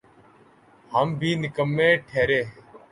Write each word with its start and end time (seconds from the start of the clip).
ہم 0.91 1.07
بھی 1.19 1.31
نکمّے 1.41 1.89
ٹھہرے۔ 2.07 2.41